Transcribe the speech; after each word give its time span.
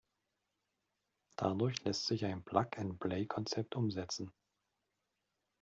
Dadurch 1.37 1.83
lässt 1.83 2.07
sich 2.07 2.25
ein 2.25 2.41
Plug-and-Play-Konzept 2.43 3.75
umsetzen. 3.75 4.33